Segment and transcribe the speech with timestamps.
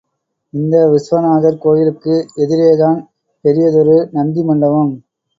[0.53, 2.97] இந்த விஸ்வநாதர் கோயிலுக்கு எதிரேதான்
[3.45, 4.91] பெரியதொரு நந்தி மண்டபம்.